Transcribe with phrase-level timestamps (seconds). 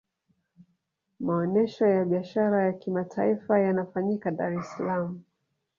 [1.19, 5.21] maonesho ya biashara ya kimataifa yanafanyika dar es salaam